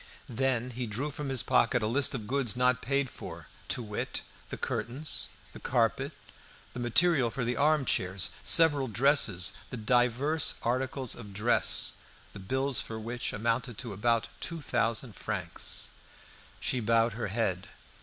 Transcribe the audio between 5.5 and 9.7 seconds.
the carpet, the material for the armchairs, several dresses,